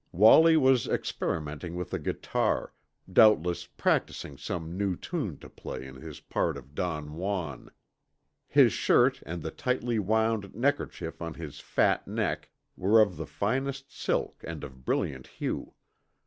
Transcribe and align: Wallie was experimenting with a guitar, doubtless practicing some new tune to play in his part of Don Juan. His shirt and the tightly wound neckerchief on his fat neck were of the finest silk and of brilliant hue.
Wallie 0.11 0.57
was 0.57 0.87
experimenting 0.87 1.75
with 1.75 1.93
a 1.93 1.99
guitar, 1.99 2.73
doubtless 3.13 3.67
practicing 3.67 4.35
some 4.35 4.75
new 4.75 4.95
tune 4.95 5.37
to 5.41 5.47
play 5.47 5.85
in 5.85 5.97
his 5.97 6.19
part 6.21 6.57
of 6.57 6.73
Don 6.73 7.17
Juan. 7.17 7.69
His 8.47 8.73
shirt 8.73 9.21
and 9.27 9.43
the 9.43 9.51
tightly 9.51 9.99
wound 9.99 10.55
neckerchief 10.55 11.21
on 11.21 11.35
his 11.35 11.59
fat 11.59 12.07
neck 12.07 12.49
were 12.75 12.99
of 12.99 13.15
the 13.15 13.27
finest 13.27 13.95
silk 13.95 14.43
and 14.43 14.63
of 14.63 14.85
brilliant 14.85 15.27
hue. 15.27 15.75